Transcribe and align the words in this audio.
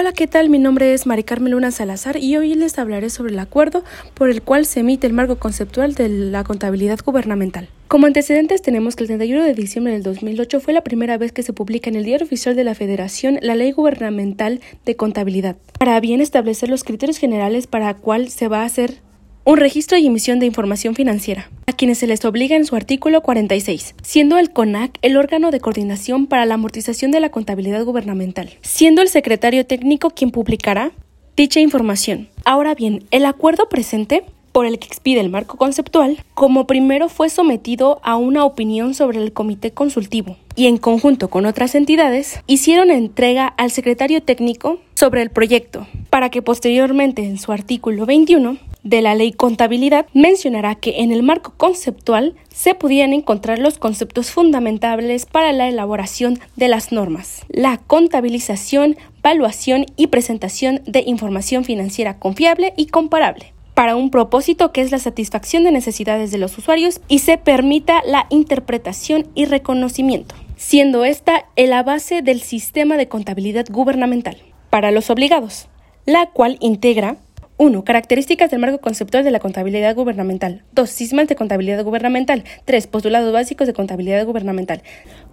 Hola, 0.00 0.12
¿qué 0.12 0.28
tal? 0.28 0.48
Mi 0.48 0.60
nombre 0.60 0.94
es 0.94 1.06
Mari 1.06 1.24
Carmen 1.24 1.50
Luna 1.50 1.72
Salazar 1.72 2.18
y 2.18 2.36
hoy 2.36 2.54
les 2.54 2.78
hablaré 2.78 3.10
sobre 3.10 3.32
el 3.32 3.38
acuerdo 3.40 3.82
por 4.14 4.30
el 4.30 4.42
cual 4.42 4.64
se 4.64 4.78
emite 4.78 5.08
el 5.08 5.12
marco 5.12 5.40
conceptual 5.40 5.94
de 5.94 6.08
la 6.08 6.44
contabilidad 6.44 7.00
gubernamental. 7.04 7.68
Como 7.88 8.06
antecedentes 8.06 8.62
tenemos 8.62 8.94
que 8.94 9.02
el 9.02 9.08
31 9.08 9.42
de 9.42 9.54
diciembre 9.54 9.92
del 9.94 10.04
2008 10.04 10.60
fue 10.60 10.72
la 10.72 10.84
primera 10.84 11.18
vez 11.18 11.32
que 11.32 11.42
se 11.42 11.52
publica 11.52 11.90
en 11.90 11.96
el 11.96 12.04
Diario 12.04 12.26
Oficial 12.26 12.54
de 12.54 12.62
la 12.62 12.76
Federación 12.76 13.40
la 13.42 13.56
Ley 13.56 13.72
Gubernamental 13.72 14.60
de 14.86 14.94
Contabilidad, 14.94 15.56
para 15.80 15.98
bien 15.98 16.20
establecer 16.20 16.68
los 16.68 16.84
criterios 16.84 17.18
generales 17.18 17.66
para 17.66 17.94
cuál 17.94 18.28
se 18.28 18.46
va 18.46 18.62
a 18.62 18.66
hacer 18.66 19.00
un 19.44 19.56
registro 19.56 19.96
y 19.96 20.06
emisión 20.06 20.38
de 20.38 20.46
información 20.46 20.94
financiera, 20.94 21.50
a 21.66 21.72
quienes 21.72 21.98
se 21.98 22.06
les 22.06 22.24
obliga 22.24 22.56
en 22.56 22.66
su 22.66 22.76
artículo 22.76 23.22
46, 23.22 23.94
siendo 24.02 24.38
el 24.38 24.50
CONAC 24.50 24.98
el 25.02 25.16
órgano 25.16 25.50
de 25.50 25.60
coordinación 25.60 26.26
para 26.26 26.46
la 26.46 26.54
amortización 26.54 27.10
de 27.10 27.20
la 27.20 27.30
contabilidad 27.30 27.84
gubernamental, 27.84 28.50
siendo 28.62 29.02
el 29.02 29.08
secretario 29.08 29.64
técnico 29.66 30.10
quien 30.10 30.30
publicará 30.30 30.92
dicha 31.36 31.60
información. 31.60 32.28
Ahora 32.44 32.74
bien, 32.74 33.04
el 33.10 33.24
acuerdo 33.24 33.68
presente 33.68 34.24
por 34.52 34.66
el 34.66 34.78
que 34.78 34.88
expide 34.88 35.20
el 35.20 35.30
marco 35.30 35.56
conceptual, 35.56 36.18
como 36.34 36.66
primero 36.66 37.08
fue 37.08 37.30
sometido 37.30 38.00
a 38.02 38.16
una 38.16 38.44
opinión 38.44 38.92
sobre 38.92 39.22
el 39.22 39.32
comité 39.32 39.70
consultivo 39.70 40.36
y 40.56 40.66
en 40.66 40.78
conjunto 40.78 41.30
con 41.30 41.46
otras 41.46 41.76
entidades 41.76 42.40
hicieron 42.48 42.90
entrega 42.90 43.46
al 43.46 43.70
secretario 43.70 44.20
técnico 44.20 44.80
sobre 44.98 45.22
el 45.22 45.30
proyecto, 45.30 45.86
para 46.10 46.28
que 46.28 46.42
posteriormente 46.42 47.22
en 47.22 47.38
su 47.38 47.52
artículo 47.52 48.04
21 48.04 48.56
de 48.82 49.00
la 49.00 49.14
ley 49.14 49.30
contabilidad 49.30 50.06
mencionará 50.12 50.74
que 50.74 51.02
en 51.02 51.12
el 51.12 51.22
marco 51.22 51.54
conceptual 51.56 52.34
se 52.52 52.74
pudieran 52.74 53.12
encontrar 53.12 53.60
los 53.60 53.78
conceptos 53.78 54.32
fundamentales 54.32 55.24
para 55.24 55.52
la 55.52 55.68
elaboración 55.68 56.40
de 56.56 56.66
las 56.66 56.90
normas, 56.90 57.42
la 57.48 57.78
contabilización, 57.78 58.96
valuación 59.22 59.86
y 59.96 60.08
presentación 60.08 60.80
de 60.84 61.04
información 61.06 61.64
financiera 61.64 62.18
confiable 62.18 62.74
y 62.76 62.86
comparable 62.86 63.52
para 63.74 63.94
un 63.94 64.10
propósito 64.10 64.72
que 64.72 64.80
es 64.80 64.90
la 64.90 64.98
satisfacción 64.98 65.62
de 65.62 65.70
necesidades 65.70 66.32
de 66.32 66.38
los 66.38 66.58
usuarios 66.58 67.00
y 67.06 67.20
se 67.20 67.38
permita 67.38 68.02
la 68.04 68.26
interpretación 68.30 69.28
y 69.36 69.44
reconocimiento, 69.44 70.34
siendo 70.56 71.04
esta 71.04 71.44
la 71.56 71.84
base 71.84 72.20
del 72.20 72.40
sistema 72.40 72.96
de 72.96 73.06
contabilidad 73.06 73.66
gubernamental 73.70 74.38
para 74.70 74.90
los 74.90 75.10
obligados, 75.10 75.68
la 76.06 76.26
cual 76.30 76.56
integra 76.60 77.16
1. 77.58 77.82
Características 77.82 78.52
del 78.52 78.60
marco 78.60 78.78
conceptual 78.78 79.24
de 79.24 79.32
la 79.32 79.40
contabilidad 79.40 79.94
gubernamental. 79.96 80.62
2. 80.72 80.88
Sismas 80.88 81.26
de 81.26 81.34
contabilidad 81.34 81.82
gubernamental. 81.82 82.44
3. 82.64 82.86
Postulados 82.86 83.32
básicos 83.32 83.66
de 83.66 83.72
contabilidad 83.72 84.24
gubernamental. 84.24 84.82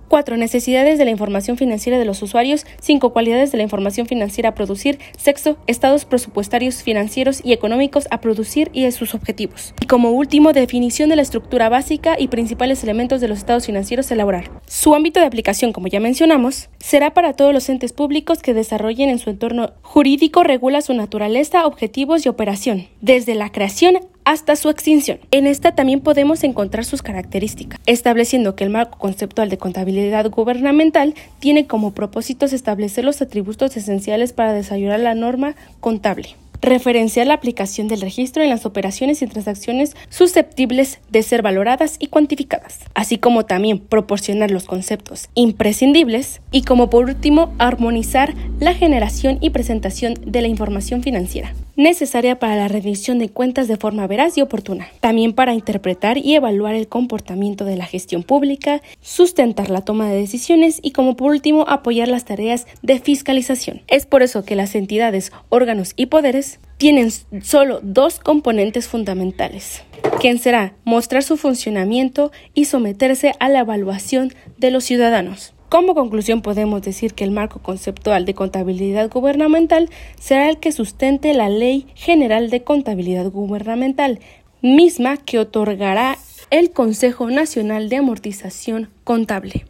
4. 0.08 0.38
Necesidades 0.38 0.98
de 0.98 1.06
la 1.06 1.12
información 1.12 1.58
financiera 1.58 2.00
de 2.00 2.06
los 2.06 2.22
usuarios. 2.22 2.66
5. 2.82 3.12
Cualidades 3.12 3.52
de 3.52 3.58
la 3.58 3.64
información 3.64 4.08
financiera 4.08 4.50
a 4.50 4.56
producir. 4.56 5.00
Sexto, 5.18 5.58
estados 5.68 6.06
presupuestarios, 6.06 6.84
financieros 6.84 7.42
y 7.44 7.54
económicos 7.54 8.08
a 8.12 8.22
producir 8.22 8.70
y 8.74 8.90
sus 8.92 9.16
objetivos. 9.16 9.74
Y 9.82 9.88
como 9.88 10.12
último, 10.12 10.54
definición 10.54 11.10
de 11.10 11.16
la 11.16 11.22
estructura 11.22 11.70
básica 11.70 12.16
y 12.20 12.28
principales 12.28 12.84
elementos 12.84 13.22
de 13.22 13.28
los 13.28 13.40
estados 13.40 13.66
financieros 13.66 14.12
a 14.12 14.14
elaborar. 14.14 14.52
Su 14.68 14.96
ámbito 14.96 15.20
de 15.20 15.26
aplicación, 15.26 15.74
como 15.74 15.88
ya 15.88 16.00
mencionamos, 16.00 16.70
será 16.80 17.14
para 17.14 17.34
todos 17.34 17.54
los 17.54 17.68
entes 17.70 17.94
públicos 17.94 18.42
que 18.42 18.54
desarrollen 18.54 19.10
en 19.10 19.20
su 19.20 19.30
entorno 19.30 19.74
jurídico, 19.82 20.44
regula 20.44 20.82
su 20.82 20.94
naturaleza, 20.94 21.66
objetivos 21.66 22.26
y 22.26 22.30
operación, 22.30 22.88
desde 23.02 23.36
la 23.36 23.52
creación 23.52 24.00
hasta 24.26 24.56
su 24.56 24.70
extinción. 24.70 25.20
En 25.32 25.48
esta 25.48 25.74
también 25.74 26.02
podemos 26.02 26.44
encontrar 26.44 26.84
sus 26.84 27.02
características, 27.02 27.80
estableciendo 27.86 28.56
que 28.56 28.66
el 28.66 28.70
marco 28.72 28.98
conceptual 28.98 29.50
de 29.50 29.58
contabilidad 29.58 30.30
gubernamental 30.30 31.14
tiene 31.40 31.68
como 31.68 31.94
propósitos 31.94 32.52
establecer 32.52 33.06
los 33.06 33.22
atributos 33.22 33.78
esenciales 33.78 34.34
para 34.34 34.54
desarrollar 34.54 35.00
la 35.00 35.16
norma 35.16 35.56
contable 35.80 36.36
referenciar 36.62 37.28
la 37.28 37.36
aplicación 37.36 37.88
del 37.88 38.02
registro 38.02 38.44
en 38.44 38.50
las 38.50 38.66
operaciones 38.66 39.22
y 39.22 39.28
transacciones 39.28 39.96
susceptibles 40.10 41.00
de 41.10 41.24
ser 41.24 41.42
valoradas 41.42 41.98
y 42.00 42.08
cuantificadas, 42.08 42.80
así 42.94 43.18
como 43.18 43.46
también 43.46 43.80
proporcionar 43.80 44.52
los 44.52 44.66
conceptos 44.66 45.30
imprescindibles 45.36 46.42
y 46.52 46.64
como 46.64 46.90
por 46.90 47.06
último 47.06 47.54
armonizar 47.60 48.34
la 48.60 48.74
generación 48.74 49.38
y 49.42 49.52
presentación 49.52 50.16
de 50.26 50.42
la 50.42 50.48
información 50.48 51.04
financiera 51.04 51.54
necesaria 51.76 52.40
para 52.40 52.56
la 52.56 52.68
rendición 52.68 53.20
de 53.20 53.30
cuentas 53.30 53.68
de 53.68 53.78
forma 53.78 54.08
veraz 54.08 54.38
y 54.38 54.42
oportuna, 54.42 54.88
también 55.00 55.34
para 55.34 55.54
interpretar 55.54 56.18
y 56.18 56.36
evaluar 56.36 56.76
el 56.76 56.88
comportamiento 56.88 57.66
de 57.66 57.76
la 57.76 57.86
gestión 57.86 58.24
pública, 58.24 58.82
sustentar 59.02 59.70
la 59.70 59.82
toma 59.82 60.10
de 60.10 60.18
decisiones 60.18 60.80
y 60.82 60.92
como 60.92 61.16
por 61.16 61.32
último 61.32 61.66
apoyar 61.68 62.08
las 62.08 62.26
tareas 62.26 62.68
de 62.82 63.00
fiscalización. 63.00 63.82
Es 63.88 64.06
por 64.06 64.24
eso 64.24 64.46
que 64.46 64.56
las 64.56 64.76
entidades, 64.76 65.32
órganos 65.50 65.94
y 65.96 66.08
poderes 66.08 66.60
tienen 66.78 67.10
solo 67.42 67.80
dos 67.82 68.20
componentes 68.20 68.88
fundamentales, 68.88 69.84
quien 70.20 70.40
será 70.40 70.74
mostrar 70.84 71.24
su 71.24 71.38
funcionamiento 71.38 72.32
y 72.54 72.66
someterse 72.66 73.34
a 73.40 73.50
la 73.50 73.60
evaluación 73.60 74.34
de 74.58 74.72
los 74.72 74.84
ciudadanos. 74.84 75.55
Como 75.70 75.96
conclusión 75.96 76.42
podemos 76.42 76.82
decir 76.82 77.14
que 77.14 77.24
el 77.24 77.32
marco 77.32 77.60
conceptual 77.60 78.26
de 78.26 78.36
contabilidad 78.36 79.10
gubernamental 79.10 79.90
será 80.20 80.50
el 80.50 80.58
que 80.58 80.72
sustente 80.72 81.34
la 81.34 81.50
Ley 81.50 81.88
General 81.96 82.50
de 82.50 82.64
Contabilidad 82.64 83.32
Gubernamental, 83.32 84.20
misma 84.62 85.18
que 85.18 85.40
otorgará 85.40 86.18
el 86.52 86.72
Consejo 86.72 87.30
Nacional 87.30 87.90
de 87.90 87.98
Amortización 87.98 88.90
Contable 89.04 89.66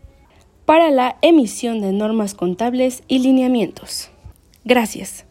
para 0.66 0.90
la 0.92 1.18
emisión 1.22 1.80
de 1.80 1.92
normas 1.92 2.34
contables 2.34 3.04
y 3.08 3.20
lineamientos. 3.20 4.10
Gracias. 4.64 5.25